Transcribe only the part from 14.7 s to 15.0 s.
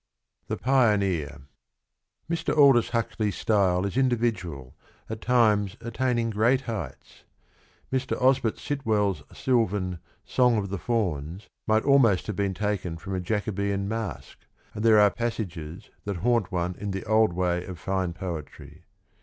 and there